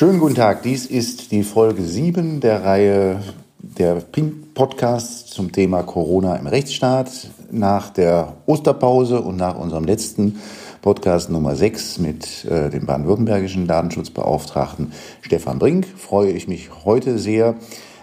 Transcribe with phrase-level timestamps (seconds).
[0.00, 0.62] Schönen guten Tag.
[0.62, 3.20] Dies ist die Folge 7 der Reihe
[3.58, 7.10] der Pink Podcasts zum Thema Corona im Rechtsstaat.
[7.50, 10.40] Nach der Osterpause und nach unserem letzten
[10.80, 17.56] Podcast Nummer 6 mit äh, dem baden-württembergischen Datenschutzbeauftragten Stefan Brink freue ich mich heute sehr,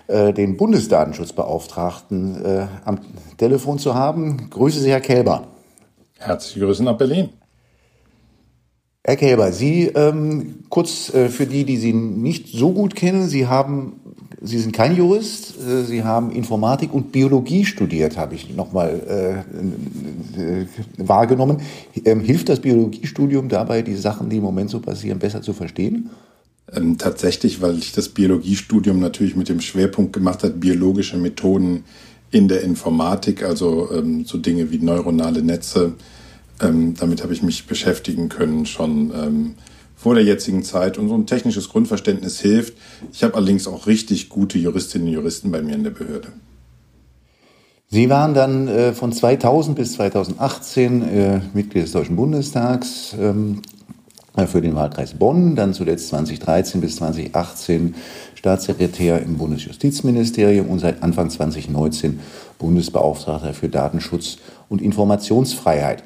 [0.05, 2.99] äh, den Bundesdatenschutzbeauftragten äh, am
[3.37, 4.51] Telefon zu haben.
[4.51, 5.47] Grüße Sie, Herr Kälber.
[6.19, 7.29] Herzliche Grüße nach Berlin.
[9.07, 13.47] Herr Kälber, Sie, ähm, kurz äh, für die, die Sie nicht so gut kennen, Sie
[13.47, 14.01] haben,
[14.41, 19.45] Sie sind kein Jurist, äh, Sie haben Informatik und Biologie studiert, habe ich nochmal
[20.37, 20.65] äh, äh,
[20.97, 21.61] wahrgenommen.
[22.03, 26.09] Ähm, hilft das Biologiestudium dabei, die Sachen, die im Moment so passieren, besser zu verstehen?
[26.75, 31.85] Ähm, tatsächlich, weil ich das Biologiestudium natürlich mit dem Schwerpunkt gemacht hat, biologische Methoden
[32.31, 35.93] in der Informatik, also ähm, so Dinge wie neuronale Netze,
[36.61, 39.55] ähm, damit habe ich mich beschäftigen können schon ähm,
[39.95, 42.77] vor der jetzigen Zeit und so ein technisches Grundverständnis hilft.
[43.11, 46.29] Ich habe allerdings auch richtig gute Juristinnen und Juristen bei mir in der Behörde.
[47.89, 53.61] Sie waren dann äh, von 2000 bis 2018 äh, Mitglied des Deutschen Bundestags ähm,
[54.45, 57.95] für den Wahlkreis Bonn, dann zuletzt 2013 bis 2018
[58.35, 62.19] Staatssekretär im Bundesjustizministerium und seit Anfang 2019
[62.59, 64.37] Bundesbeauftragter für Datenschutz
[64.69, 66.03] und Informationsfreiheit.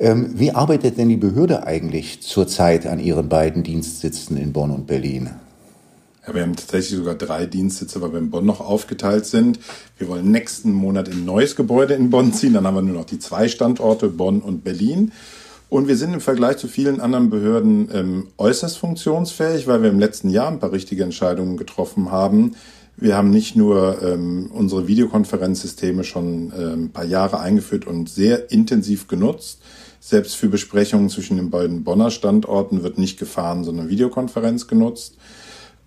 [0.00, 4.86] Ähm, wie arbeitet denn die Behörde eigentlich zurzeit an ihren beiden Dienstsitzen in Bonn und
[4.86, 5.28] Berlin?
[6.26, 9.60] Ja, wir haben tatsächlich sogar drei Dienstsitze, weil wir in Bonn noch aufgeteilt sind.
[9.98, 12.54] Wir wollen nächsten Monat in ein neues Gebäude in Bonn ziehen.
[12.54, 15.12] Dann haben wir nur noch die zwei Standorte, Bonn und Berlin.
[15.68, 20.00] Und wir sind im Vergleich zu vielen anderen Behörden ähm, äußerst funktionsfähig, weil wir im
[20.00, 22.56] letzten Jahr ein paar richtige Entscheidungen getroffen haben.
[22.96, 28.50] Wir haben nicht nur ähm, unsere Videokonferenzsysteme schon äh, ein paar Jahre eingeführt und sehr
[28.50, 29.60] intensiv genutzt,
[30.10, 35.16] selbst für Besprechungen zwischen den beiden Bonner Standorten wird nicht gefahren, sondern Videokonferenz genutzt.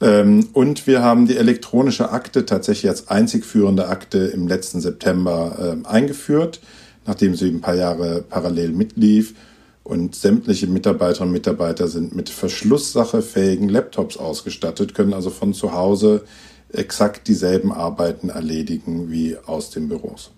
[0.02, 5.58] Ähm, und wir haben die elektronische Akte tatsächlich als einzig führende Akte im letzten September
[5.60, 6.60] ähm, eingeführt,
[7.06, 9.36] nachdem sie ein paar Jahre parallel mitlief.
[9.84, 16.24] Und sämtliche Mitarbeiterinnen und Mitarbeiter sind mit verschlusssachefähigen Laptops ausgestattet, können also von zu Hause
[16.70, 20.32] exakt dieselben Arbeiten erledigen wie aus den Büros.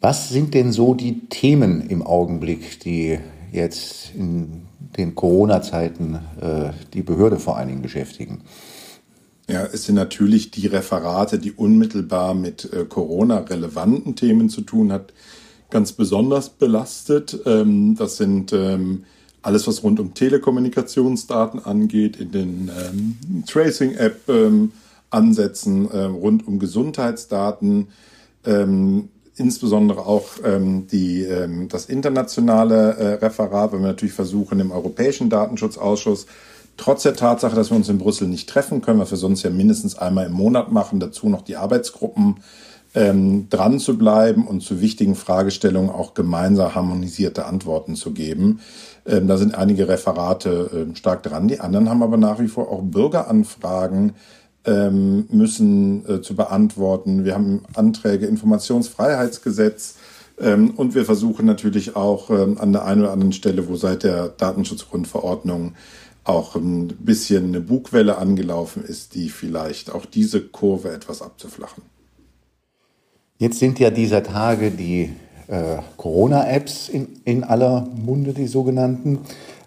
[0.00, 3.18] Was sind denn so die Themen im Augenblick, die
[3.50, 8.42] jetzt in den Corona-Zeiten äh, die Behörde vor allen Dingen beschäftigen?
[9.48, 15.12] Ja, es sind natürlich die Referate, die unmittelbar mit äh, Corona-relevanten Themen zu tun hat,
[15.70, 17.38] ganz besonders belastet.
[17.46, 19.04] Ähm, das sind ähm,
[19.42, 27.86] alles, was rund um Telekommunikationsdaten angeht, in den ähm, Tracing-App-Ansätzen, ähm, äh, rund um Gesundheitsdaten,
[28.44, 34.72] ähm, insbesondere auch ähm, die, ähm, das internationale äh, Referat, weil wir natürlich versuchen, im
[34.72, 36.26] Europäischen Datenschutzausschuss,
[36.76, 39.50] trotz der Tatsache, dass wir uns in Brüssel nicht treffen können, was wir sonst ja
[39.50, 42.36] mindestens einmal im Monat machen, dazu noch die Arbeitsgruppen
[42.94, 48.60] ähm, dran zu bleiben und zu wichtigen Fragestellungen auch gemeinsam harmonisierte Antworten zu geben.
[49.04, 51.46] Ähm, da sind einige Referate äh, stark dran.
[51.48, 54.14] Die anderen haben aber nach wie vor auch Bürgeranfragen
[54.66, 57.24] ähm, müssen äh, zu beantworten.
[57.24, 59.96] Wir haben Anträge Informationsfreiheitsgesetz
[60.40, 64.02] ähm, und wir versuchen natürlich auch ähm, an der einen oder anderen Stelle, wo seit
[64.02, 65.74] der Datenschutzgrundverordnung
[66.24, 71.84] auch ein bisschen eine Bugwelle angelaufen ist, die vielleicht auch diese Kurve etwas abzuflachen.
[73.38, 75.10] Jetzt sind ja dieser Tage die
[75.46, 79.20] äh, Corona-Apps in, in aller Munde, die sogenannten.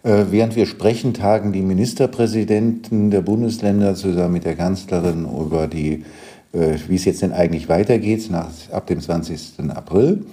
[0.04, 6.06] Äh, während wir sprechen, tagen die Ministerpräsidenten der Bundesländer zusammen mit der Kanzlerin über die,
[6.54, 9.70] äh, wie es jetzt denn eigentlich weitergeht nach, ab dem 20.
[9.76, 10.26] April.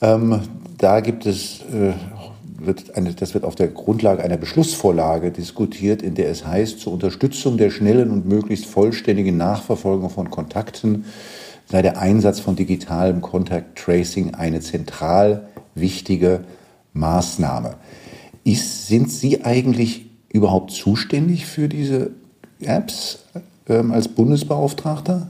[0.00, 0.40] Ähm,
[0.78, 1.92] da gibt es, äh,
[2.58, 6.92] wird eine, das wird auf der Grundlage einer Beschlussvorlage diskutiert, in der es heißt, zur
[6.92, 11.04] Unterstützung der schnellen und möglichst vollständigen Nachverfolgung von Kontakten
[11.70, 16.40] sei der Einsatz von digitalem Contact Tracing eine zentral wichtige
[16.92, 17.76] Maßnahme.
[18.44, 22.10] Ist, sind Sie eigentlich überhaupt zuständig für diese
[22.60, 23.20] Apps
[23.68, 25.28] ähm, als Bundesbeauftragter?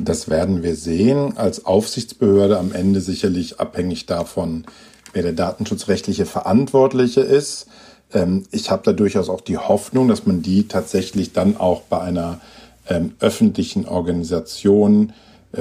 [0.00, 1.36] Das werden wir sehen.
[1.36, 4.64] Als Aufsichtsbehörde am Ende sicherlich abhängig davon,
[5.12, 7.66] wer der datenschutzrechtliche Verantwortliche ist.
[8.12, 12.00] Ähm, ich habe da durchaus auch die Hoffnung, dass man die tatsächlich dann auch bei
[12.00, 12.40] einer
[12.88, 15.12] ähm, öffentlichen Organisation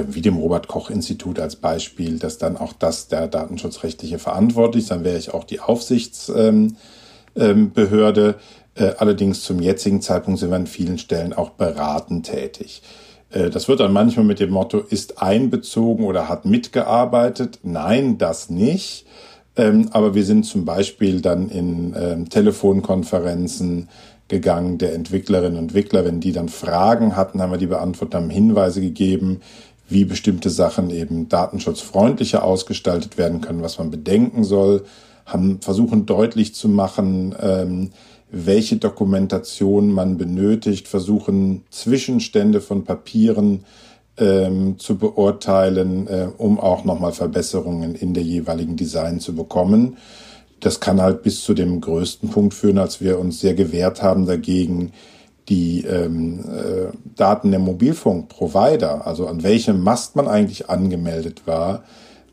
[0.08, 4.92] wie dem Robert Koch Institut als Beispiel, dass dann auch das der datenschutzrechtliche verantwortlich ist.
[4.92, 6.76] Dann wäre ich auch die Aufsichtsbehörde.
[7.36, 8.36] Ähm,
[8.76, 12.82] äh, allerdings zum jetzigen Zeitpunkt sind wir an vielen Stellen auch beratend tätig.
[13.30, 17.60] Äh, das wird dann manchmal mit dem Motto, ist einbezogen oder hat mitgearbeitet.
[17.64, 19.06] Nein, das nicht.
[19.56, 23.90] Ähm, aber wir sind zum Beispiel dann in ähm, Telefonkonferenzen,
[24.28, 26.06] gegangen der Entwicklerinnen und Entwickler.
[26.06, 29.42] Wenn die dann Fragen hatten, haben wir die beantwortet, haben Hinweise gegeben,
[29.94, 34.84] wie bestimmte Sachen eben datenschutzfreundlicher ausgestaltet werden können, was man bedenken soll,
[35.26, 37.92] haben versuchen deutlich zu machen, ähm,
[38.30, 43.64] welche Dokumentation man benötigt, versuchen Zwischenstände von Papieren
[44.18, 49.98] ähm, zu beurteilen, äh, um auch nochmal Verbesserungen in der jeweiligen Design zu bekommen.
[50.60, 54.26] Das kann halt bis zu dem größten Punkt führen, als wir uns sehr gewehrt haben
[54.26, 54.94] dagegen,
[55.50, 61.84] die ähm, äh, Daten der Mobilfunkprovider, also an welchem Mast man eigentlich angemeldet war,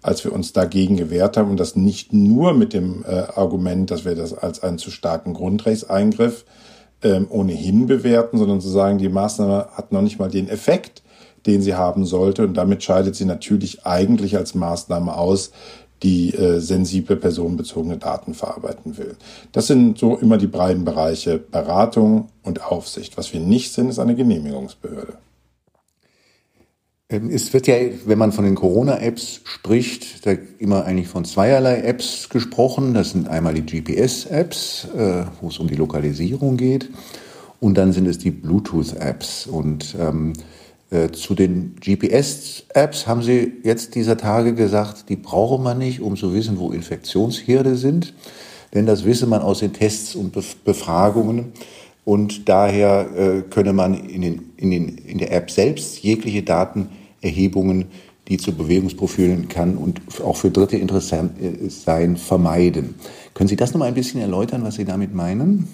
[0.02, 4.04] als wir uns dagegen gewehrt haben und das nicht nur mit dem äh, Argument, dass
[4.04, 6.44] wir das als einen zu starken Grundrechtseingriff
[7.02, 11.02] ähm, ohnehin bewerten, sondern zu sagen, die Maßnahme hat noch nicht mal den Effekt,
[11.46, 12.44] den sie haben sollte.
[12.44, 15.52] Und damit scheidet sie natürlich eigentlich als Maßnahme aus,
[16.02, 19.16] die äh, sensible personenbezogene Daten verarbeiten will.
[19.52, 23.18] Das sind so immer die beiden Bereiche Beratung und Aufsicht.
[23.18, 25.14] Was wir nicht sind, ist eine Genehmigungsbehörde.
[27.10, 27.74] Ähm, es wird ja,
[28.06, 32.94] wenn man von den Corona-Apps spricht, da immer eigentlich von zweierlei Apps gesprochen.
[32.94, 36.88] Das sind einmal die GPS-Apps, äh, wo es um die Lokalisierung geht,
[37.58, 39.46] und dann sind es die Bluetooth-Apps.
[39.46, 40.38] Und ähm, äh,
[41.12, 46.34] zu den GPS-Apps haben Sie jetzt dieser Tage gesagt, die brauche man nicht, um zu
[46.34, 48.12] wissen, wo Infektionsherde sind.
[48.74, 51.52] Denn das wisse man aus den Tests und Befragungen.
[52.04, 57.86] Und daher äh, könne man in, den, in, den, in der App selbst jegliche Datenerhebungen,
[58.28, 62.94] die zu Bewegungsprofilen kann und auch für Dritte interessant äh, sein, vermeiden.
[63.34, 65.68] Können Sie das noch mal ein bisschen erläutern, was Sie damit meinen?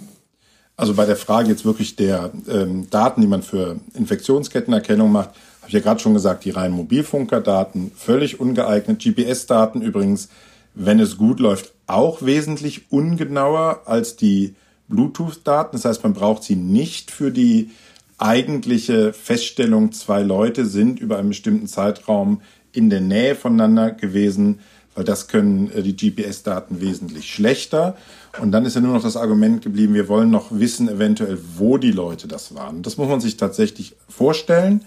[0.76, 5.68] Also bei der Frage jetzt wirklich der ähm, Daten, die man für Infektionskettenerkennung macht, habe
[5.68, 9.02] ich ja gerade schon gesagt, die reinen Mobilfunkerdaten völlig ungeeignet.
[9.02, 10.28] GPS-Daten übrigens,
[10.74, 14.54] wenn es gut läuft, auch wesentlich ungenauer als die
[14.88, 15.76] Bluetooth-Daten.
[15.76, 17.70] Das heißt, man braucht sie nicht für die
[18.18, 22.42] eigentliche Feststellung, zwei Leute sind über einen bestimmten Zeitraum
[22.72, 24.60] in der Nähe voneinander gewesen
[24.96, 27.96] weil das können äh, die GPS-Daten wesentlich schlechter.
[28.40, 31.78] Und dann ist ja nur noch das Argument geblieben, wir wollen noch wissen eventuell, wo
[31.78, 32.82] die Leute das waren.
[32.82, 34.84] Das muss man sich tatsächlich vorstellen.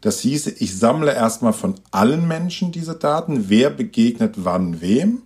[0.00, 5.22] Das hieße, ich sammle erstmal von allen Menschen diese Daten, wer begegnet wann wem,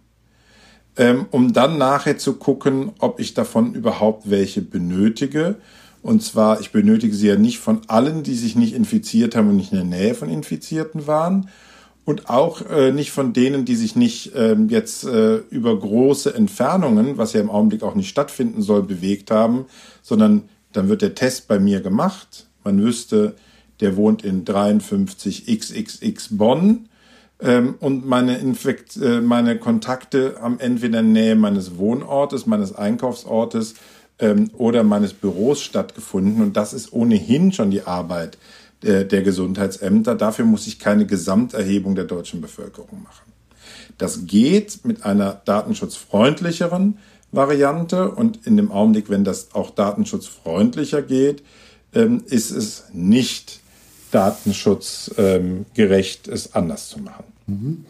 [0.96, 5.56] ähm, um dann nachher zu gucken, ob ich davon überhaupt welche benötige.
[6.02, 9.56] Und zwar, ich benötige sie ja nicht von allen, die sich nicht infiziert haben und
[9.56, 11.48] nicht in der Nähe von Infizierten waren,
[12.04, 17.16] und auch äh, nicht von denen, die sich nicht ähm, jetzt äh, über große Entfernungen,
[17.16, 19.66] was ja im Augenblick auch nicht stattfinden soll, bewegt haben,
[20.02, 22.46] sondern dann wird der Test bei mir gemacht.
[22.64, 23.36] Man wüsste,
[23.80, 26.88] der wohnt in 53 XXX Bonn
[27.40, 32.74] ähm, und meine, Infekt, äh, meine Kontakte haben entweder in der Nähe meines Wohnortes, meines
[32.74, 33.74] Einkaufsortes
[34.18, 38.38] ähm, oder meines Büros stattgefunden und das ist ohnehin schon die Arbeit
[38.82, 40.14] der, der Gesundheitsämter.
[40.14, 43.32] Dafür muss ich keine Gesamterhebung der deutschen Bevölkerung machen.
[43.98, 46.98] Das geht mit einer datenschutzfreundlicheren
[47.30, 51.42] Variante und in dem Augenblick, wenn das auch datenschutzfreundlicher geht,
[51.94, 53.60] ähm, ist es nicht
[54.10, 57.24] datenschutzgerecht, es anders zu machen.
[57.46, 57.84] Mhm.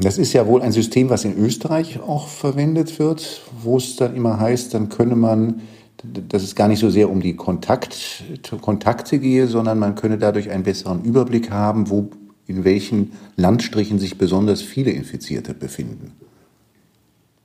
[0.00, 4.14] Das ist ja wohl ein System, was in Österreich auch verwendet wird, wo es dann
[4.14, 5.62] immer heißt, dann könne man
[6.02, 8.24] dass es gar nicht so sehr um die Kontakt,
[8.60, 12.10] Kontakte gehe, sondern man könne dadurch einen besseren Überblick haben, wo
[12.46, 16.12] in welchen Landstrichen sich besonders viele Infizierte befinden.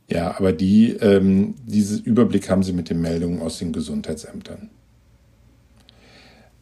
[0.10, 4.70] Ja, aber die, ähm, diesen Überblick haben Sie mit den Meldungen aus den Gesundheitsämtern.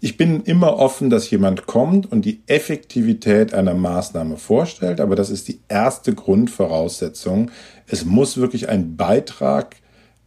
[0.02, 5.30] Ich bin immer offen, dass jemand kommt und die Effektivität einer Maßnahme vorstellt, aber das
[5.30, 7.50] ist die erste Grundvoraussetzung.
[7.88, 9.78] Es muss wirklich ein Beitrag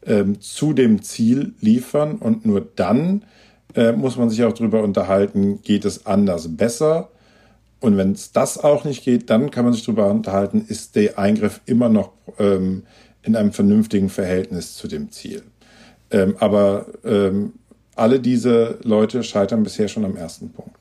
[0.06, 3.24] ähm, zu dem Ziel liefern und nur dann
[3.74, 7.10] äh, muss man sich auch darüber unterhalten, geht es anders besser.
[7.80, 11.18] Und wenn es das auch nicht geht, dann kann man sich darüber unterhalten, ist der
[11.18, 12.82] Eingriff immer noch ähm,
[13.22, 15.42] in einem vernünftigen Verhältnis zu dem Ziel.
[16.10, 17.52] Ähm, aber ähm,
[17.94, 20.78] alle diese Leute scheitern bisher schon am ersten Punkt.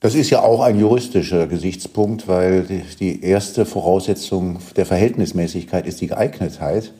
[0.00, 6.00] Das ist ja auch ein juristischer Gesichtspunkt, weil die, die erste Voraussetzung der Verhältnismäßigkeit ist
[6.02, 6.92] die Geeignetheit.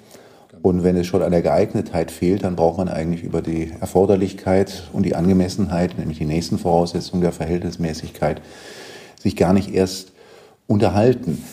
[0.65, 4.85] Und wenn es schon an der Geeignetheit fehlt, dann braucht man eigentlich über die Erforderlichkeit
[4.95, 8.41] und die Angemessenheit, nämlich die nächsten Voraussetzungen der Verhältnismäßigkeit,
[9.21, 10.13] sich gar nicht erst
[10.67, 11.45] unterhalten.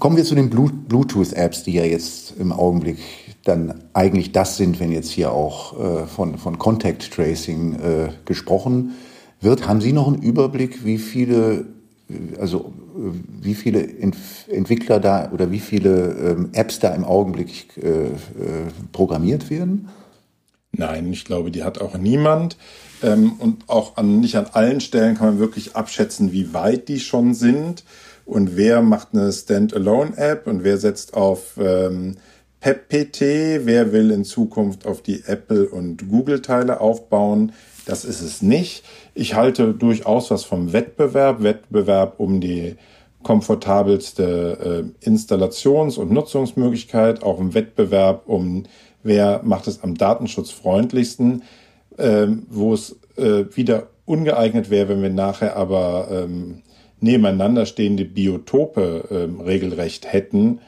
[0.00, 2.98] Kommen wir zu den Bluetooth-Apps, die ja jetzt im Augenblick
[3.44, 8.96] dann eigentlich das sind, wenn jetzt hier auch äh, von, von Contact Tracing äh, gesprochen
[9.40, 9.68] wird.
[9.68, 11.66] Haben Sie noch einen Überblick, wie viele
[12.40, 13.86] also wie viele
[14.48, 18.12] Entwickler da oder wie viele ähm, Apps da im Augenblick äh, äh,
[18.92, 19.88] programmiert werden?
[20.72, 22.56] Nein, ich glaube, die hat auch niemand.
[23.02, 27.00] Ähm, und auch an, nicht an allen Stellen kann man wirklich abschätzen, wie weit die
[27.00, 27.84] schon sind
[28.24, 32.16] und wer macht eine Standalone-App und wer setzt auf ähm,
[32.60, 33.20] PepPT,
[33.64, 37.52] wer will in Zukunft auf die Apple- und Google-Teile aufbauen.
[37.84, 38.84] Das ist es nicht.
[39.18, 42.76] Ich halte durchaus was vom Wettbewerb, Wettbewerb um die
[43.22, 48.64] komfortabelste äh, Installations- und Nutzungsmöglichkeit, auch im Wettbewerb um
[49.02, 51.44] wer macht es am datenschutzfreundlichsten,
[51.96, 56.62] ähm, wo es äh, wieder ungeeignet wäre, wenn wir nachher aber ähm,
[57.00, 60.60] nebeneinander stehende Biotope ähm, regelrecht hätten,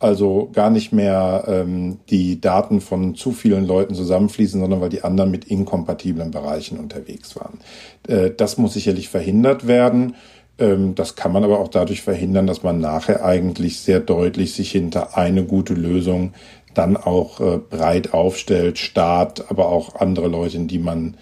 [0.00, 5.04] also gar nicht mehr ähm, die Daten von zu vielen Leuten zusammenfließen, sondern weil die
[5.04, 7.60] anderen mit inkompatiblen Bereichen unterwegs waren.
[8.08, 10.16] Äh, das muss sicherlich verhindert werden.
[10.58, 14.72] Ähm, das kann man aber auch dadurch verhindern, dass man nachher eigentlich sehr deutlich sich
[14.72, 16.32] hinter eine gute Lösung
[16.72, 21.18] dann auch äh, breit aufstellt, Staat, aber auch andere Leute, die man,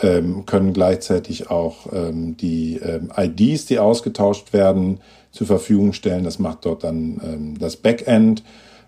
[0.00, 5.00] ähm, können gleichzeitig auch ähm, die ähm, IDs, die ausgetauscht werden,
[5.36, 6.24] zur Verfügung stellen.
[6.24, 8.42] Das macht dort dann ähm, das Backend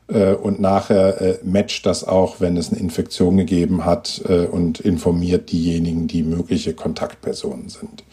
[0.09, 4.81] äh, und nachher äh, matcht das auch, wenn es eine Infektion gegeben hat äh, und
[4.81, 8.05] informiert diejenigen, die mögliche Kontaktpersonen sind.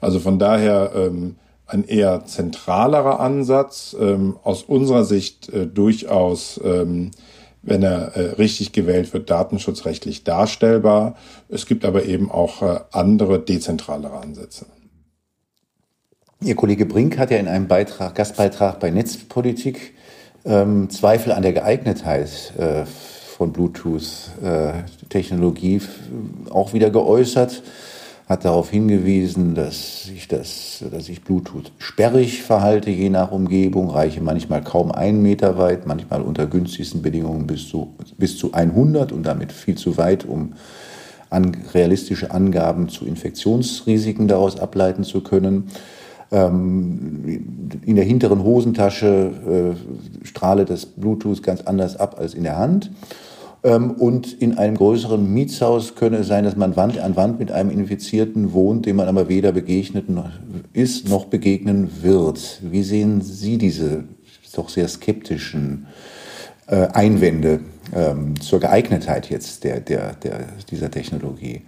[0.00, 7.10] Also von daher ähm, ein eher zentralerer Ansatz, ähm, aus unserer Sicht äh, durchaus ähm,
[7.62, 11.16] wenn er äh, richtig gewählt wird, datenschutzrechtlich darstellbar.
[11.48, 14.66] Es gibt aber eben auch äh, andere dezentralere Ansätze.
[16.40, 19.94] Ihr Kollege Brink hat ja in einem Beitrag, Gastbeitrag bei Netzpolitik
[20.44, 25.80] ähm, Zweifel an der Geeignetheit äh, von Bluetooth-Technologie äh,
[26.50, 27.64] auch wieder geäußert,
[28.28, 34.20] hat darauf hingewiesen, dass sich, das, dass sich Bluetooth sperrig verhalte, je nach Umgebung, reiche
[34.20, 39.24] manchmal kaum einen Meter weit, manchmal unter günstigsten Bedingungen bis zu, bis zu 100 und
[39.24, 40.52] damit viel zu weit, um
[41.30, 45.72] an, realistische Angaben zu Infektionsrisiken daraus ableiten zu können
[46.30, 49.76] in der hinteren Hosentasche
[50.22, 52.90] äh, strahle das Bluetooth ganz anders ab als in der Hand.
[53.64, 57.50] Ähm, und in einem größeren Mietshaus könne es sein, dass man Wand an Wand mit
[57.50, 60.06] einem Infizierten wohnt, dem man aber weder begegnet
[60.72, 62.60] ist noch begegnen wird.
[62.62, 64.04] Wie sehen Sie diese
[64.54, 65.86] doch sehr skeptischen
[66.66, 67.60] äh, Einwände
[67.94, 71.62] ähm, zur Geeignetheit jetzt der, der, der, dieser Technologie?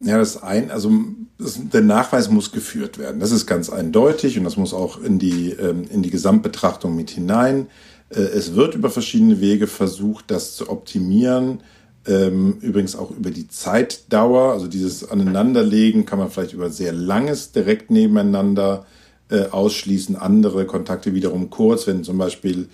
[0.00, 0.90] Ja, das ein, also
[1.38, 3.18] das, der Nachweis muss geführt werden.
[3.18, 7.10] Das ist ganz eindeutig und das muss auch in die, ähm, in die Gesamtbetrachtung mit
[7.10, 7.68] hinein.
[8.10, 11.62] Äh, es wird über verschiedene Wege versucht, das zu optimieren.
[12.06, 17.52] Ähm, übrigens auch über die Zeitdauer, also dieses Aneinanderlegen kann man vielleicht über sehr langes
[17.52, 18.86] direkt nebeneinander
[19.30, 20.14] äh, ausschließen.
[20.14, 22.68] Andere Kontakte wiederum kurz, wenn zum Beispiel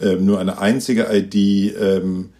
[0.00, 2.30] ähm, nur eine einzige ID ähm,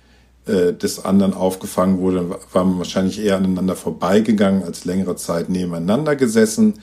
[0.46, 6.16] äh, des anderen aufgefangen wurde, war man wahrscheinlich eher aneinander vorbeigegangen als längere Zeit nebeneinander
[6.16, 6.74] gesessen.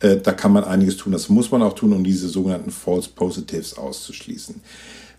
[0.00, 1.12] Äh, da kann man einiges tun.
[1.12, 4.60] Das muss man auch tun, um diese sogenannten False Positives auszuschließen.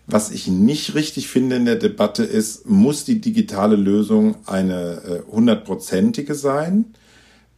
[0.06, 6.34] Was ich nicht richtig finde in der Debatte ist, muss die digitale Lösung eine hundertprozentige
[6.34, 6.86] sein?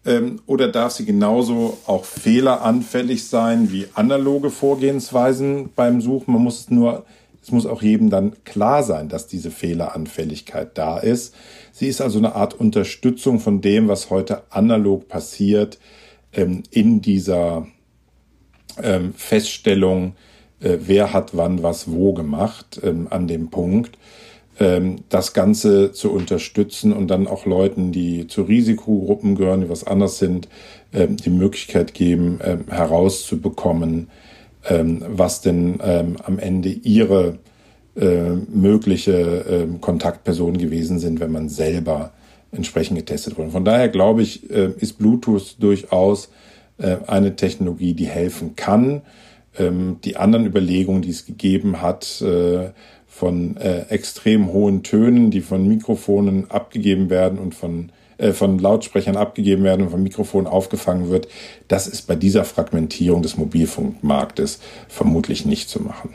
[0.06, 6.34] Ähm, oder darf sie genauso auch fehleranfällig sein wie analoge Vorgehensweisen beim Suchen?
[6.34, 7.06] Man muss es nur
[7.44, 11.34] es muss auch jedem dann klar sein, dass diese Fehleranfälligkeit da ist.
[11.72, 15.78] Sie ist also eine Art Unterstützung von dem, was heute analog passiert,
[16.32, 17.66] ähm, in dieser
[18.82, 20.14] ähm, Feststellung,
[20.60, 23.98] äh, wer hat wann was wo gemacht, ähm, an dem Punkt.
[25.08, 30.18] das Ganze zu unterstützen und dann auch Leuten, die zu Risikogruppen gehören, die was anders
[30.18, 30.48] sind,
[30.92, 34.10] die Möglichkeit geben, herauszubekommen,
[34.68, 37.38] was denn am Ende ihre
[37.96, 42.12] äh, mögliche Kontaktpersonen gewesen sind, wenn man selber
[42.50, 43.50] entsprechend getestet wurde.
[43.50, 46.30] Von daher glaube ich, äh, ist Bluetooth durchaus
[46.78, 49.02] äh, eine Technologie, die helfen kann.
[49.56, 52.24] Die anderen Überlegungen, die es gegeben hat,
[53.06, 57.92] von extrem hohen Tönen, die von Mikrofonen abgegeben werden und von
[58.32, 61.28] von Lautsprechern abgegeben werden und vom Mikrofon aufgefangen wird,
[61.68, 66.14] das ist bei dieser Fragmentierung des Mobilfunkmarktes vermutlich nicht zu machen.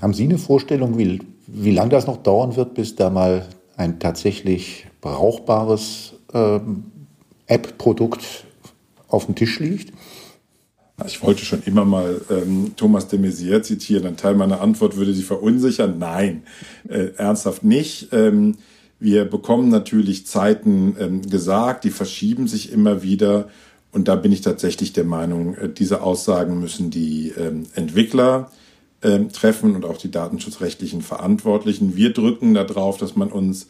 [0.00, 3.98] Haben Sie eine Vorstellung, wie, wie lange das noch dauern wird, bis da mal ein
[3.98, 6.84] tatsächlich brauchbares ähm,
[7.46, 8.44] App-Produkt
[9.08, 9.92] auf dem Tisch liegt?
[11.06, 14.06] Ich wollte schon immer mal ähm, Thomas de Maizière zitieren.
[14.06, 15.98] Ein Teil meiner Antwort würde Sie verunsichern.
[15.98, 16.44] Nein,
[16.88, 18.12] äh, ernsthaft nicht.
[18.12, 18.56] Ähm,
[19.02, 23.48] wir bekommen natürlich Zeiten ähm, gesagt, die verschieben sich immer wieder.
[23.90, 28.52] Und da bin ich tatsächlich der Meinung, äh, diese Aussagen müssen die ähm, Entwickler
[29.02, 31.96] ähm, treffen und auch die datenschutzrechtlichen Verantwortlichen.
[31.96, 33.66] Wir drücken darauf, dass man uns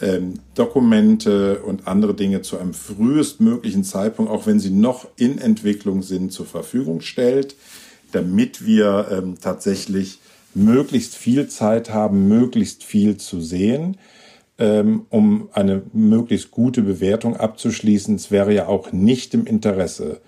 [0.00, 6.02] ähm, Dokumente und andere Dinge zu einem frühestmöglichen Zeitpunkt, auch wenn sie noch in Entwicklung
[6.02, 7.56] sind, zur Verfügung stellt,
[8.12, 10.18] damit wir ähm, tatsächlich
[10.54, 13.96] möglichst viel Zeit haben, möglichst viel zu sehen,
[14.58, 18.16] ähm, um eine möglichst gute Bewertung abzuschließen.
[18.16, 20.20] Es wäre ja auch nicht im Interesse,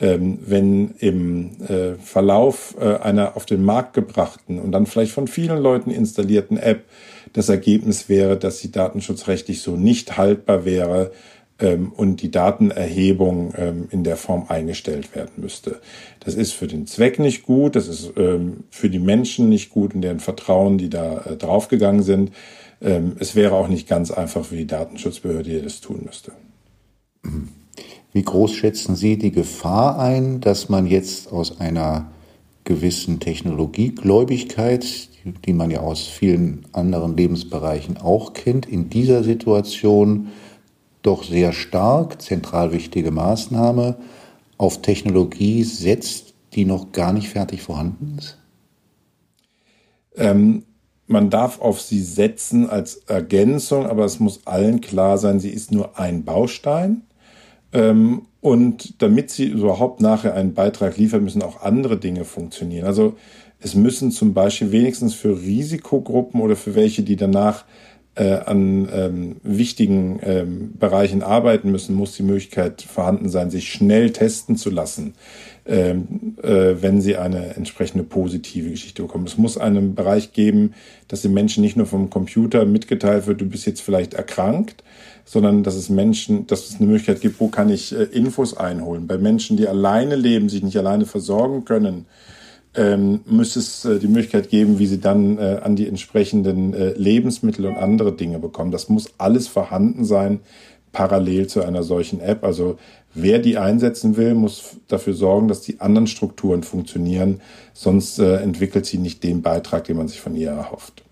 [0.00, 5.28] ähm, wenn im äh, Verlauf äh, einer auf den Markt gebrachten und dann vielleicht von
[5.28, 6.84] vielen Leuten installierten App
[7.32, 11.12] das Ergebnis wäre, dass sie datenschutzrechtlich so nicht haltbar wäre
[11.58, 15.80] ähm, und die Datenerhebung ähm, in der Form eingestellt werden müsste.
[16.20, 19.94] Das ist für den Zweck nicht gut, das ist ähm, für die Menschen nicht gut
[19.94, 22.32] und deren Vertrauen, die da äh, draufgegangen sind.
[22.80, 26.32] Ähm, es wäre auch nicht ganz einfach für die Datenschutzbehörde, die das tun müsste.
[28.12, 32.10] Wie groß schätzen Sie die Gefahr ein, dass man jetzt aus einer
[32.64, 35.08] gewissen Technologiegläubigkeit,
[35.44, 40.28] die man ja aus vielen anderen Lebensbereichen auch kennt, in dieser Situation
[41.02, 43.96] doch sehr stark, zentral wichtige Maßnahme,
[44.58, 48.38] auf Technologie setzt, die noch gar nicht fertig vorhanden ist?
[50.16, 50.64] Ähm,
[51.10, 55.72] man darf auf sie setzen als Ergänzung, aber es muss allen klar sein, sie ist
[55.72, 57.02] nur ein Baustein.
[57.72, 62.86] Ähm, und damit sie überhaupt nachher einen Beitrag liefern, müssen auch andere Dinge funktionieren.
[62.86, 63.14] Also
[63.58, 67.64] es müssen zum Beispiel wenigstens für Risikogruppen oder für welche, die danach
[68.20, 74.10] äh, an ähm, wichtigen ähm, Bereichen arbeiten müssen, muss die Möglichkeit vorhanden sein, sich schnell
[74.10, 75.14] testen zu lassen,
[75.64, 79.26] ähm, äh, wenn sie eine entsprechende positive Geschichte bekommen.
[79.26, 80.74] Es muss einen Bereich geben,
[81.08, 84.84] dass den Menschen nicht nur vom Computer mitgeteilt wird, du bist jetzt vielleicht erkrankt,
[85.24, 89.06] sondern dass es Menschen, dass es eine Möglichkeit gibt, wo kann ich äh, Infos einholen.
[89.06, 92.04] Bei Menschen, die alleine leben, sich nicht alleine versorgen können,
[92.74, 96.92] ähm, müsste es äh, die Möglichkeit geben, wie sie dann äh, an die entsprechenden äh,
[96.92, 98.70] Lebensmittel und andere Dinge bekommen.
[98.70, 100.40] Das muss alles vorhanden sein,
[100.92, 102.44] parallel zu einer solchen App.
[102.44, 102.78] Also
[103.14, 107.40] wer die einsetzen will, muss dafür sorgen, dass die anderen Strukturen funktionieren,
[107.72, 111.04] sonst äh, entwickelt sie nicht den Beitrag, den man sich von ihr erhofft.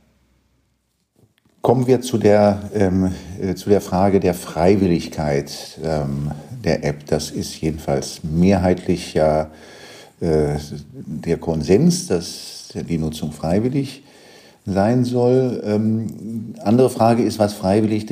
[1.60, 6.30] Kommen wir zu der, ähm, äh, zu der Frage der Freiwilligkeit ähm,
[6.64, 7.06] der App.
[7.06, 9.50] Das ist jedenfalls mehrheitlich ja
[10.20, 14.02] der Konsens, dass die Nutzung freiwillig
[14.68, 15.62] sein soll.
[15.64, 18.06] Ähm, andere Frage ist, was, freiwillig,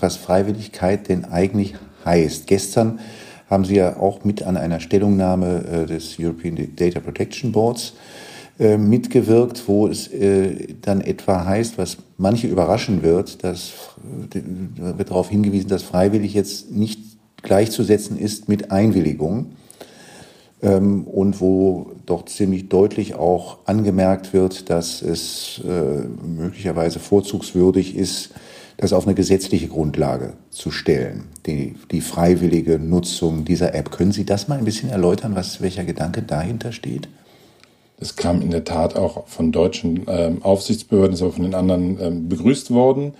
[0.00, 2.46] was Freiwilligkeit denn eigentlich heißt.
[2.46, 3.00] Gestern
[3.48, 7.94] haben Sie ja auch mit an einer Stellungnahme äh, des European Data Protection Boards
[8.58, 13.72] äh, mitgewirkt, wo es äh, dann etwa heißt, was manche überraschen wird, dass
[14.34, 17.00] äh, wird darauf hingewiesen, dass freiwillig jetzt nicht
[17.42, 19.56] gleichzusetzen ist mit Einwilligung
[20.62, 28.30] ähm, und wo doch ziemlich deutlich auch angemerkt wird, dass es äh, möglicherweise vorzugswürdig ist,
[28.76, 33.90] das auf eine gesetzliche Grundlage zu stellen, die, die freiwillige Nutzung dieser App.
[33.90, 37.08] Können Sie das mal ein bisschen erläutern, was, welcher Gedanke dahinter steht?
[37.98, 42.00] Es kam in der Tat auch von deutschen ähm, Aufsichtsbehörden, ist aber von den anderen
[42.00, 43.12] ähm, begrüßt worden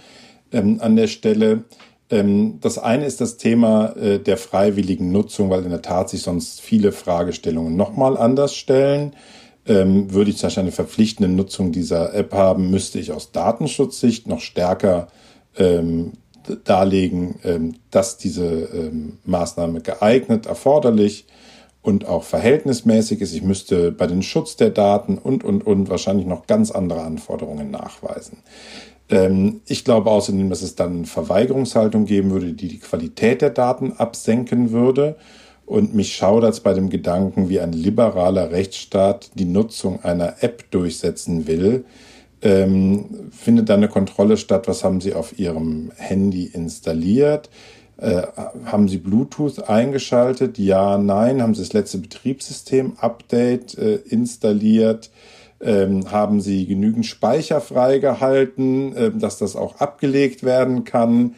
[0.52, 1.64] ähm, an der Stelle.
[2.10, 6.22] Ähm, das eine ist das Thema äh, der freiwilligen Nutzung, weil in der Tat sich
[6.22, 9.14] sonst viele Fragestellungen nochmal anders stellen.
[9.66, 14.26] Ähm, würde ich zum Beispiel eine verpflichtende Nutzung dieser App haben, müsste ich aus Datenschutzsicht
[14.26, 15.08] noch stärker
[15.56, 16.12] ähm,
[16.64, 18.90] darlegen, dass diese
[19.24, 21.26] Maßnahme geeignet, erforderlich
[21.82, 23.34] und auch verhältnismäßig ist.
[23.34, 27.70] Ich müsste bei den Schutz der Daten und, und, und wahrscheinlich noch ganz andere Anforderungen
[27.70, 28.38] nachweisen.
[29.10, 33.92] Ähm, ich glaube außerdem, dass es dann Verweigerungshaltung geben würde, die die Qualität der Daten
[33.92, 35.16] absenken würde.
[35.66, 40.70] Und mich schaudert es bei dem Gedanken, wie ein liberaler Rechtsstaat die Nutzung einer App
[40.70, 41.84] durchsetzen will.
[42.42, 44.66] Ähm, findet da eine Kontrolle statt?
[44.66, 47.50] Was haben Sie auf Ihrem Handy installiert?
[47.98, 48.22] Äh,
[48.64, 50.58] haben Sie Bluetooth eingeschaltet?
[50.58, 51.42] Ja, nein.
[51.42, 55.10] Haben Sie das letzte Betriebssystem-Update äh, installiert?
[55.62, 61.34] Ähm, haben Sie genügend Speicher freigehalten, äh, dass das auch abgelegt werden kann?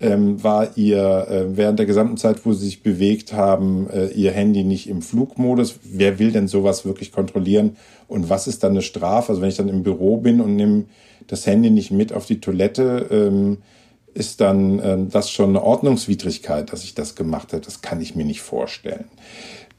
[0.00, 4.32] Ähm, war Ihr äh, während der gesamten Zeit, wo Sie sich bewegt haben, äh, Ihr
[4.32, 5.78] Handy nicht im Flugmodus?
[5.82, 7.76] Wer will denn sowas wirklich kontrollieren?
[8.06, 9.30] Und was ist dann eine Strafe?
[9.30, 10.84] Also wenn ich dann im Büro bin und nehme
[11.26, 13.58] das Handy nicht mit auf die Toilette, ähm,
[14.14, 17.62] ist dann äh, das schon eine Ordnungswidrigkeit, dass ich das gemacht habe.
[17.62, 19.06] Das kann ich mir nicht vorstellen.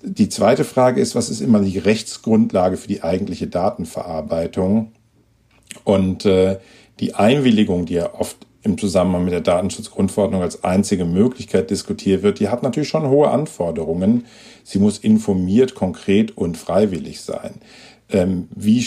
[0.01, 4.91] Die zweite Frage ist, was ist immer die Rechtsgrundlage für die eigentliche Datenverarbeitung?
[5.83, 6.59] Und äh,
[6.99, 12.39] die Einwilligung, die ja oft im Zusammenhang mit der Datenschutzgrundverordnung als einzige Möglichkeit diskutiert wird,
[12.39, 14.25] die hat natürlich schon hohe Anforderungen.
[14.63, 17.55] Sie muss informiert, konkret und freiwillig sein.
[18.09, 18.85] Ähm, wie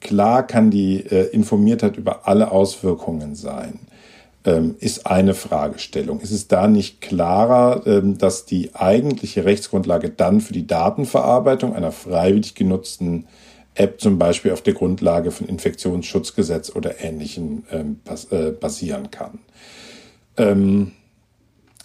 [0.00, 3.78] klar kann die äh, Informiertheit über alle Auswirkungen sein?
[4.44, 6.20] Ähm, ist eine Fragestellung.
[6.20, 11.92] Ist es da nicht klarer, ähm, dass die eigentliche Rechtsgrundlage dann für die Datenverarbeitung einer
[11.92, 13.26] freiwillig genutzten
[13.74, 18.00] App zum Beispiel auf der Grundlage von Infektionsschutzgesetz oder Ähnlichem ähm,
[18.30, 19.38] äh, basieren kann?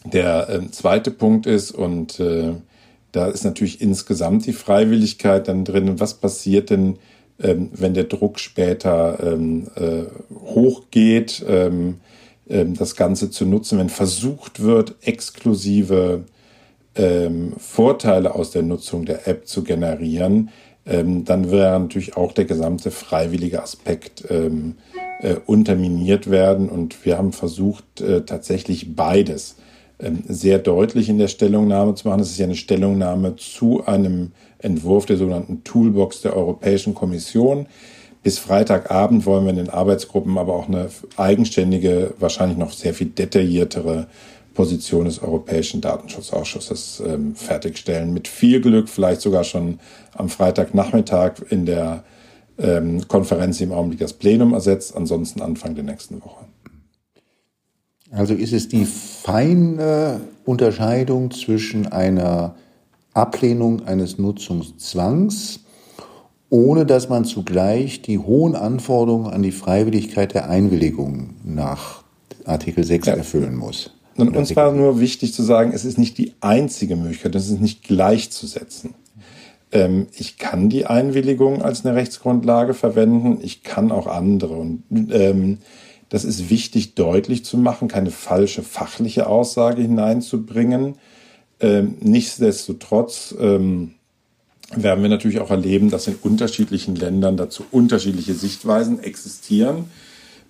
[0.05, 2.53] Der zweite Punkt ist, und äh,
[3.11, 6.97] da ist natürlich insgesamt die Freiwilligkeit dann drin, was passiert denn,
[7.37, 11.43] wenn der Druck später äh, hochgeht,
[12.47, 16.25] das Ganze zu nutzen, wenn versucht wird, exklusive
[16.95, 20.49] ähm, Vorteile aus der Nutzung der App zu generieren,
[20.85, 24.75] ähm, dann wäre natürlich auch der gesamte freiwillige Aspekt ähm,
[25.19, 26.69] äh, unterminiert werden.
[26.69, 29.55] Und wir haben versucht, äh, tatsächlich beides
[29.99, 32.19] ähm, sehr deutlich in der Stellungnahme zu machen.
[32.19, 37.65] Es ist ja eine Stellungnahme zu einem Entwurf der sogenannten Toolbox der Europäischen Kommission.
[38.25, 43.09] Bis Freitagabend wollen wir in den Arbeitsgruppen aber auch eine eigenständige, wahrscheinlich noch sehr viel
[43.09, 44.07] detailliertere
[44.55, 48.15] Position des Europäischen Datenschutzausschusses ähm, fertigstellen.
[48.15, 49.79] Mit viel Glück vielleicht sogar schon
[50.15, 52.03] am Freitagnachmittag in der
[52.57, 56.45] ähm, Konferenz, im Augenblick das Plenum ersetzt, ansonsten Anfang der nächsten Woche.
[58.09, 62.55] Also ist es die feine Unterscheidung zwischen einer
[63.13, 65.59] Ablehnung eines Nutzungszwangs
[66.55, 72.03] ohne dass man zugleich die hohen Anforderungen an die Freiwilligkeit der Einwilligung nach
[72.45, 73.13] Artikel 6 ja.
[73.15, 73.91] erfüllen muss.
[74.15, 77.59] Und uns war nur wichtig zu sagen, es ist nicht die einzige Möglichkeit, es ist
[77.59, 78.95] nicht gleichzusetzen.
[79.73, 84.53] Ähm, ich kann die Einwilligung als eine Rechtsgrundlage verwenden, ich kann auch andere.
[84.53, 85.57] Und ähm,
[86.07, 90.95] das ist wichtig deutlich zu machen, keine falsche fachliche Aussage hineinzubringen.
[91.59, 93.94] Ähm, nichtsdestotrotz ähm,
[94.73, 99.85] werden wir natürlich auch erleben, dass in unterschiedlichen Ländern dazu unterschiedliche Sichtweisen existieren.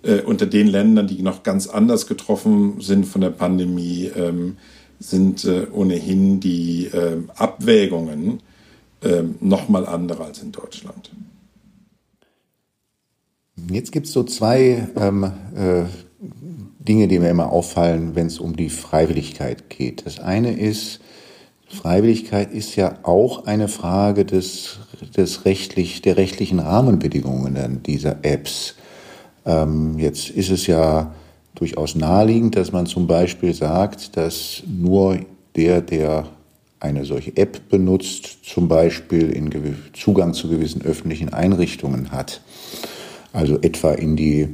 [0.02, 4.56] Äh, unter den Ländern, die noch ganz anders getroffen sind von der Pandemie, ähm,
[4.98, 8.40] sind äh, ohnehin die äh, Abwägungen
[9.02, 11.10] äh, noch mal andere als in Deutschland.
[13.70, 15.24] Jetzt gibt es so zwei ähm,
[15.56, 15.84] äh,
[16.78, 20.06] Dinge, die mir immer auffallen, wenn es um die Freiwilligkeit geht.
[20.06, 21.00] Das eine ist,
[21.68, 24.78] Freiwilligkeit ist ja auch eine Frage des,
[25.16, 28.76] des rechtlich, der rechtlichen Rahmenbedingungen dieser Apps.
[29.44, 31.12] Ähm, jetzt ist es ja
[31.54, 35.18] durchaus naheliegend, dass man zum Beispiel sagt, dass nur
[35.56, 36.28] der, der
[36.78, 39.50] eine solche App benutzt, zum Beispiel in
[39.92, 42.42] Zugang zu gewissen öffentlichen Einrichtungen hat.
[43.32, 44.48] Also etwa in die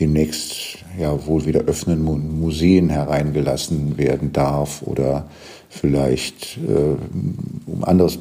[0.00, 5.28] demnächst ja wohl wieder öffnenden Museen hereingelassen werden darf oder
[5.80, 6.96] vielleicht, äh,
[7.66, 8.18] um anderes,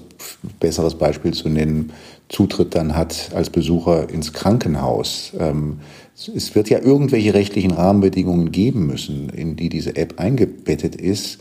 [0.60, 1.92] besseres Beispiel zu nennen,
[2.30, 5.34] Zutritt dann hat als Besucher ins Krankenhaus.
[5.40, 5.80] Ähm,
[6.16, 11.40] es wird ja irgendwelche rechtlichen Rahmenbedingungen geben müssen, in die diese App eingebettet ist.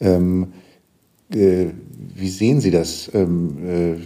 [0.00, 0.52] Ähm,
[1.32, 1.66] äh,
[2.14, 3.10] wie sehen Sie das?
[3.14, 3.98] Ähm,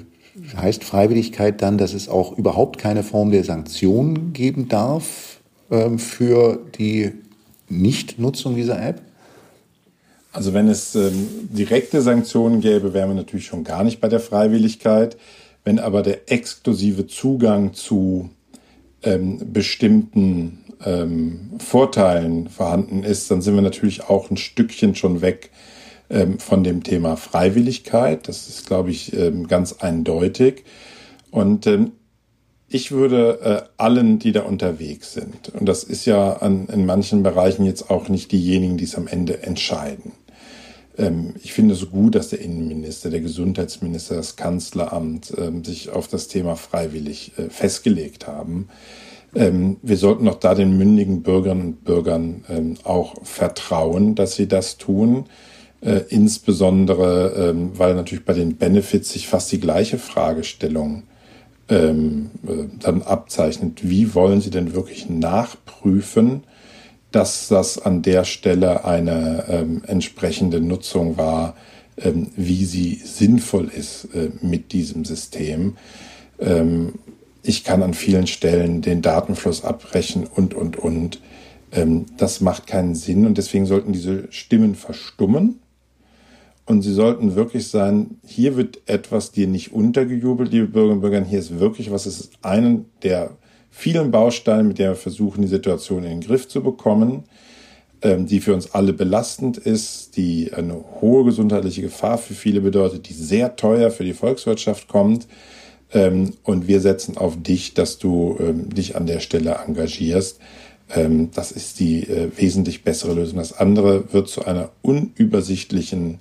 [0.52, 5.98] äh, heißt Freiwilligkeit dann, dass es auch überhaupt keine Form der Sanktion geben darf ähm,
[5.98, 7.12] für die
[7.68, 9.02] Nichtnutzung dieser App?
[10.35, 14.18] Also wenn es ähm, direkte Sanktionen gäbe, wären wir natürlich schon gar nicht bei der
[14.18, 15.16] Freiwilligkeit.
[15.62, 18.31] Wenn aber der exklusive Zugang zu
[19.05, 25.51] ähm, bestimmten ähm, Vorteilen vorhanden ist, dann sind wir natürlich auch ein Stückchen schon weg
[26.11, 28.27] ähm, von dem Thema Freiwilligkeit.
[28.27, 30.64] Das ist, glaube ich, ähm, ganz eindeutig.
[31.31, 31.92] Und ähm,
[32.66, 37.23] ich würde äh, allen, die da unterwegs sind, und das ist ja an, in manchen
[37.23, 40.11] Bereichen jetzt auch nicht diejenigen, die es am Ende entscheiden.
[40.98, 46.09] Ähm, ich finde es gut, dass der Innenminister, der Gesundheitsminister, das Kanzleramt ähm, sich auf
[46.09, 48.68] das Thema freiwillig äh, festgelegt haben.
[49.35, 52.44] Ähm, wir sollten auch da den mündigen Bürgerinnen und Bürgern
[52.85, 55.24] auch vertrauen, dass sie das tun.
[55.80, 61.02] Äh, insbesondere, weil natürlich bei den Benefits sich fast die gleiche Fragestellung
[61.68, 61.92] äh,
[62.78, 63.80] dann abzeichnet.
[63.83, 66.44] Wie wollen Sie denn wirklich nachprüfen,
[67.14, 71.55] dass das an der Stelle eine ähm, entsprechende Nutzung war,
[71.96, 75.77] ähm, wie sie sinnvoll ist äh, mit diesem System?
[76.40, 76.94] Ähm,
[77.44, 81.20] ich kann an vielen Stellen den Datenfluss abbrechen und, und, und.
[81.70, 85.61] Ähm, das macht keinen Sinn und deswegen sollten diese Stimmen verstummen.
[86.66, 91.24] Und sie sollten wirklich sein, hier wird etwas dir nicht untergejubelt, liebe Bürgerinnen und Bürger,
[91.24, 93.37] hier ist wirklich was, es ist einen der
[93.75, 97.25] vielen Bausteine, mit denen wir versuchen, die Situation in den Griff zu bekommen,
[98.03, 103.09] ähm, die für uns alle belastend ist, die eine hohe gesundheitliche Gefahr für viele bedeutet,
[103.09, 105.27] die sehr teuer für die Volkswirtschaft kommt,
[105.93, 110.39] ähm, und wir setzen auf dich, dass du ähm, dich an der Stelle engagierst.
[111.35, 113.39] Das ist die äh, wesentlich bessere Lösung.
[113.39, 116.19] Das andere wird zu einer unübersichtlichen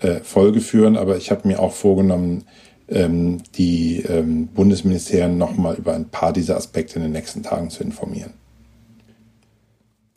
[0.00, 2.44] äh, Folge führen, aber ich habe mir auch vorgenommen,
[2.90, 7.82] ähm, die ähm, Bundesministerien nochmal über ein paar dieser Aspekte in den nächsten Tagen zu
[7.82, 8.32] informieren.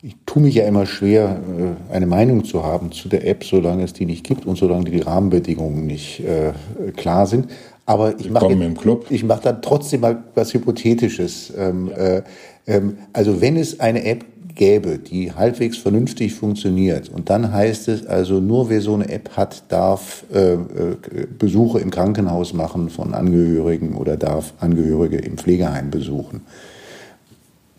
[0.01, 3.83] Ich tue mich ja immer schwer, äh, eine Meinung zu haben zu der App, solange
[3.83, 6.51] es die nicht gibt und solange die Rahmenbedingungen nicht äh,
[6.91, 7.49] klar sind.
[7.85, 8.47] Aber ich mache
[9.09, 11.53] ich dann trotzdem mal was Hypothetisches.
[11.57, 11.97] Ähm, ja.
[11.97, 12.23] äh,
[12.65, 18.05] ähm, also wenn es eine App gäbe, die halbwegs vernünftig funktioniert, und dann heißt es
[18.05, 20.57] also, nur wer so eine App hat, darf äh, äh,
[21.37, 26.41] Besuche im Krankenhaus machen von Angehörigen oder darf Angehörige im Pflegeheim besuchen.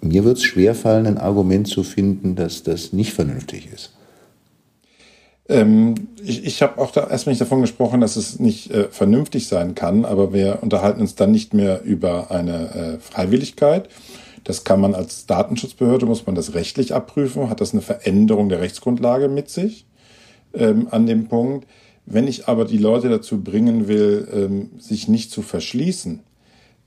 [0.00, 3.90] Mir wird es schwerfallen, ein Argument zu finden, dass das nicht vernünftig ist.
[5.48, 9.46] Ähm, ich ich habe auch da erstmal nicht davon gesprochen, dass es nicht äh, vernünftig
[9.46, 13.88] sein kann, aber wir unterhalten uns dann nicht mehr über eine äh, Freiwilligkeit.
[14.44, 18.61] Das kann man als Datenschutzbehörde, muss man das rechtlich abprüfen, hat das eine Veränderung der
[18.61, 19.87] Rechtsgrundlage mit sich?
[20.52, 21.66] Ähm, an dem Punkt.
[22.07, 26.20] Wenn ich aber die Leute dazu bringen will, ähm, sich nicht zu verschließen,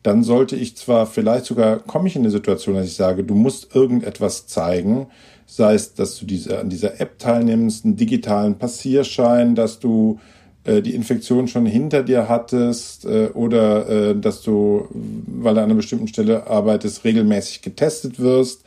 [0.04, 3.34] dann sollte ich zwar vielleicht sogar, komme ich in eine Situation, dass ich sage, du
[3.34, 5.08] musst irgendetwas zeigen,
[5.48, 10.20] sei es, dass du diese, an dieser App teilnimmst, einen digitalen Passierschein, dass du
[10.68, 15.66] äh, die Infektion schon hinter dir hattest äh, oder äh, dass du, weil du an
[15.66, 18.64] einer bestimmten Stelle arbeitest, regelmäßig getestet wirst.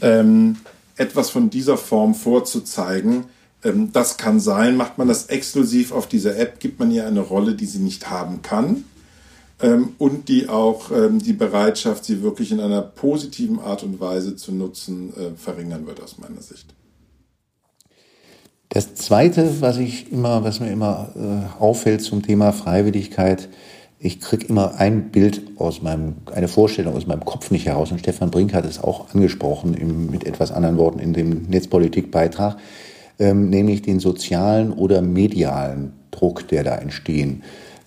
[0.00, 0.56] Ähm,
[0.96, 3.24] etwas von dieser Form vorzuzeigen,
[3.62, 4.78] ähm, das kann sein.
[4.78, 8.08] Macht man das exklusiv auf dieser App, gibt man ihr eine Rolle, die sie nicht
[8.08, 8.84] haben kann
[9.60, 14.52] ähm, und die auch die Bereitschaft, sie wirklich in einer positiven Art und Weise zu
[14.52, 16.66] nutzen, verringern wird aus meiner Sicht.
[18.76, 23.48] Das Zweite, was ich immer, was mir immer äh, auffällt zum Thema Freiwilligkeit,
[23.98, 27.90] ich kriege immer ein Bild aus meinem, eine Vorstellung aus meinem Kopf nicht heraus.
[27.90, 32.58] Und Stefan Brink hat es auch angesprochen, im, mit etwas anderen Worten in dem Netzpolitikbeitrag,
[33.18, 37.44] ähm, nämlich den sozialen oder medialen Druck, der da entstehen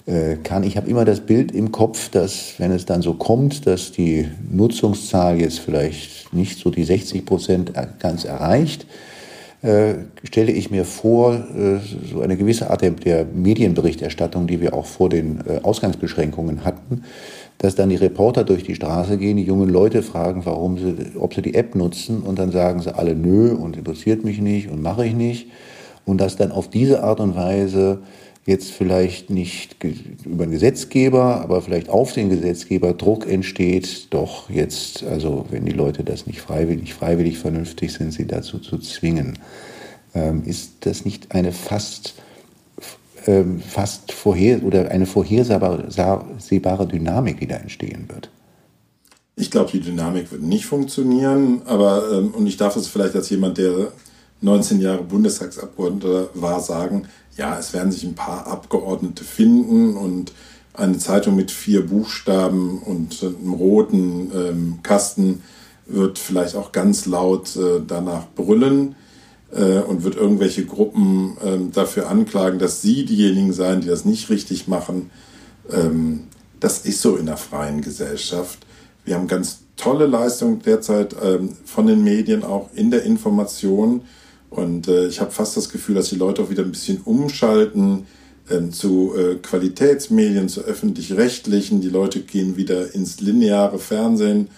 [0.08, 0.64] äh, kann.
[0.64, 4.28] Ich habe immer das Bild im Kopf, dass wenn es dann so kommt, dass die
[4.50, 8.88] Nutzungszahl jetzt vielleicht nicht so die 60 Prozent ganz erreicht,
[9.62, 11.80] äh, stelle ich mir vor, äh,
[12.12, 17.04] so eine gewisse Art der, Medienberichterstattung, die wir auch vor den äh, Ausgangsbeschränkungen hatten,
[17.58, 21.34] dass dann die Reporter durch die Straße gehen, die jungen Leute fragen, warum sie, ob
[21.34, 24.82] sie die App nutzen und dann sagen sie alle nö und interessiert mich nicht und
[24.82, 25.48] mache ich nicht.
[26.06, 28.00] Und dass dann auf diese Art und Weise
[28.50, 29.78] jetzt vielleicht nicht
[30.26, 35.72] über den Gesetzgeber, aber vielleicht auf den Gesetzgeber Druck entsteht, doch jetzt, also wenn die
[35.72, 39.38] Leute das nicht freiwillig, freiwillig vernünftig sind, sie dazu zu zwingen.
[40.16, 42.16] Ähm, ist das nicht eine fast,
[43.28, 48.32] ähm, fast vorher oder eine vorhersehbare Dynamik, die da entstehen wird?
[49.36, 53.30] Ich glaube, die Dynamik wird nicht funktionieren, aber ähm, und ich darf es vielleicht als
[53.30, 53.92] jemand, der
[54.42, 60.34] 19 Jahre Bundestagsabgeordneter war, sagen, ja, es werden sich ein paar Abgeordnete finden und
[60.74, 65.42] eine Zeitung mit vier Buchstaben und einem roten ähm, Kasten
[65.86, 68.96] wird vielleicht auch ganz laut äh, danach brüllen
[69.52, 74.30] äh, und wird irgendwelche Gruppen äh, dafür anklagen, dass sie diejenigen seien, die das nicht
[74.30, 75.10] richtig machen.
[75.72, 76.28] Ähm,
[76.60, 78.60] das ist so in der freien Gesellschaft.
[79.06, 84.02] Wir haben ganz tolle Leistungen derzeit ähm, von den Medien auch in der Information
[84.50, 88.08] Und äh, ich habe fast das Gefühl, dass die Leute auch wieder ein bisschen umschalten
[88.50, 91.82] ähm, zu äh, Qualitätsmedien, zu öffentlich-rechtlichen.
[91.82, 94.50] Die Leute gehen wieder ins lineare Fernsehen,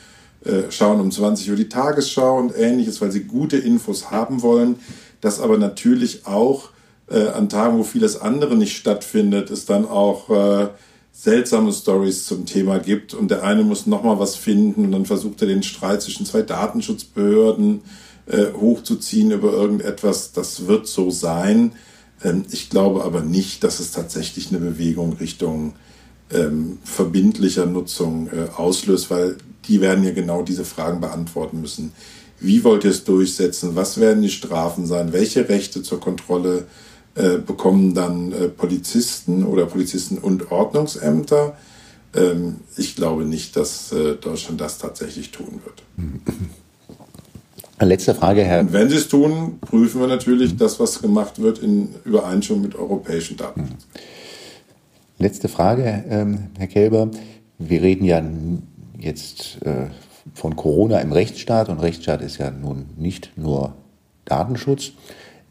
[0.45, 4.77] äh, schauen um 20 Uhr die Tagesschau und ähnliches, weil sie gute Infos haben wollen.
[5.19, 6.69] Das aber natürlich auch
[7.09, 10.69] äh, an Tagen, wo vieles andere nicht stattfindet, es dann auch äh,
[11.11, 15.41] seltsame Stories zum Thema gibt und der eine muss nochmal was finden und dann versucht
[15.41, 17.81] er den Streit zwischen zwei Datenschutzbehörden äh,
[18.29, 20.31] hochzuziehen über irgendetwas.
[20.31, 21.73] Das wird so sein.
[22.23, 25.73] Ähm, ich glaube aber nicht, dass es tatsächlich eine Bewegung Richtung
[26.31, 31.91] ähm, verbindlicher Nutzung äh, auslöst, weil die werden ja genau diese Fragen beantworten müssen.
[32.39, 33.75] Wie wollt ihr es durchsetzen?
[33.75, 35.13] Was werden die Strafen sein?
[35.13, 36.65] Welche Rechte zur Kontrolle
[37.15, 41.55] äh, bekommen dann äh, Polizisten oder Polizisten und Ordnungsämter?
[42.15, 45.83] Ähm, ich glaube nicht, dass äh, Deutschland das tatsächlich tun wird.
[47.81, 48.61] Letzte Frage, Herr.
[48.61, 52.75] Und wenn Sie es tun, prüfen wir natürlich das, was gemacht wird, in Übereinstimmung mit
[52.75, 53.69] europäischen Daten.
[55.17, 57.09] Letzte Frage, ähm, Herr Kelber.
[57.57, 58.23] Wir reden ja
[58.99, 59.87] jetzt äh,
[60.33, 63.73] von Corona im Rechtsstaat und Rechtsstaat ist ja nun nicht nur
[64.25, 64.91] Datenschutz.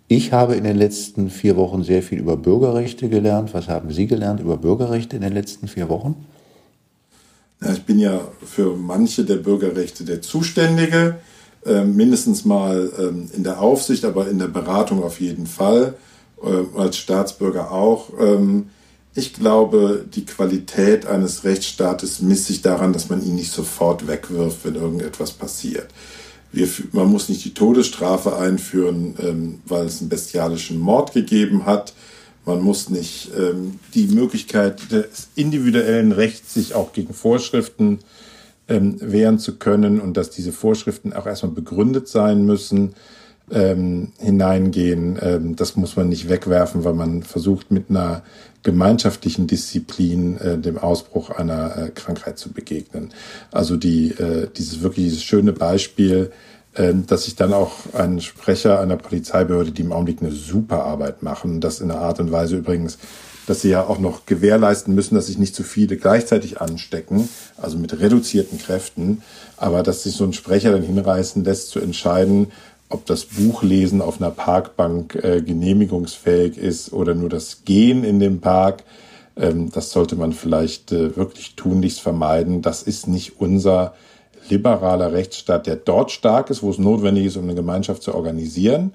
[0.09, 3.55] Ich habe in den letzten vier Wochen sehr viel über Bürgerrechte gelernt.
[3.55, 6.27] Was haben Sie gelernt über Bürgerrechte in den letzten vier Wochen?
[7.63, 11.17] Ja, ich bin ja für manche der Bürgerrechte der Zuständige.
[11.67, 15.95] Ähm, mindestens mal ähm, in der Aufsicht, aber in der Beratung auf jeden Fall,
[16.43, 18.09] äh, als Staatsbürger auch.
[18.19, 18.71] Ähm,
[19.15, 24.65] ich glaube, die Qualität eines Rechtsstaates misst sich daran, dass man ihn nicht sofort wegwirft,
[24.65, 25.89] wenn irgendetwas passiert.
[26.51, 31.93] Wir, man muss nicht die Todesstrafe einführen, weil es einen bestialischen Mord gegeben hat.
[32.45, 33.31] Man muss nicht
[33.95, 37.99] die Möglichkeit des individuellen Rechts, sich auch gegen Vorschriften
[38.71, 42.95] ähm, wehren zu können und dass diese Vorschriften auch erstmal begründet sein müssen,
[43.51, 45.19] ähm, hineingehen.
[45.21, 48.23] Ähm, das muss man nicht wegwerfen, weil man versucht mit einer
[48.63, 53.11] gemeinschaftlichen Disziplin äh, dem Ausbruch einer äh, Krankheit zu begegnen.
[53.51, 56.31] Also die, äh, dieses wirklich dieses schöne Beispiel,
[56.75, 61.23] äh, dass sich dann auch ein Sprecher einer Polizeibehörde, die im Augenblick eine super Arbeit
[61.23, 62.99] machen, das in einer Art und Weise übrigens
[63.51, 67.29] dass sie ja auch noch gewährleisten müssen, dass sich nicht zu viele gleichzeitig anstecken,
[67.61, 69.23] also mit reduzierten Kräften,
[69.57, 72.53] aber dass sich so ein Sprecher dann hinreißen lässt zu entscheiden,
[72.91, 78.41] ob das Buchlesen auf einer Parkbank äh, genehmigungsfähig ist oder nur das Gehen in dem
[78.41, 78.85] Park.
[79.37, 82.63] Ähm, das sollte man vielleicht äh, wirklich tunlichst vermeiden.
[82.63, 83.95] Das ist nicht unser
[84.49, 88.95] liberaler Rechtsstaat, der dort stark ist, wo es notwendig ist, um eine Gemeinschaft zu organisieren,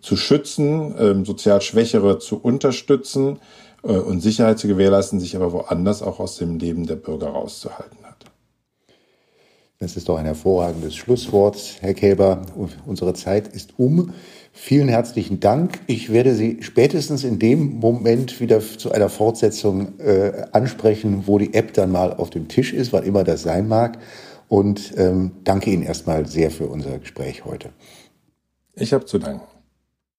[0.00, 3.38] zu schützen, ähm, sozial Schwächere zu unterstützen
[3.84, 8.24] und Sicherheit zu gewährleisten, sich aber woanders auch aus dem Leben der Bürger rauszuhalten hat.
[9.78, 12.42] Das ist doch ein hervorragendes Schlusswort, Herr Kälber.
[12.86, 14.14] Unsere Zeit ist um.
[14.52, 15.80] Vielen herzlichen Dank.
[15.86, 21.52] Ich werde Sie spätestens in dem Moment wieder zu einer Fortsetzung äh, ansprechen, wo die
[21.52, 23.98] App dann mal auf dem Tisch ist, wann immer das sein mag.
[24.48, 27.70] Und ähm, danke Ihnen erstmal sehr für unser Gespräch heute.
[28.76, 29.53] Ich habe zu danken.